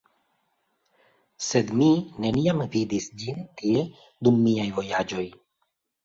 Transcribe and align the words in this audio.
Sed 1.47 1.73
mi 1.81 1.89
neniam 2.23 2.63
vidis 2.75 3.09
ĝin 3.23 3.37
tie 3.61 3.83
dum 4.29 4.39
miaj 4.47 4.65
vojaĝoj. 4.79 5.27